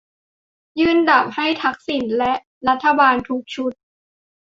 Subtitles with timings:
[0.79, 2.33] ยื่นดาบให้ "ทักษิณ" และ
[2.67, 3.71] รัฐบาลทุกชุด